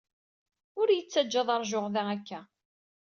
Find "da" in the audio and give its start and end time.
1.93-2.03